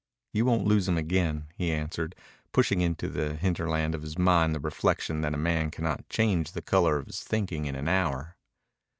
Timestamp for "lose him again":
0.65-1.49